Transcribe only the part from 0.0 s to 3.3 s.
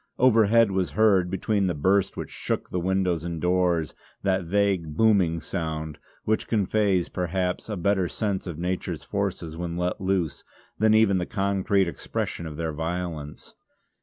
Overhead was heard, between the burst which shook the windows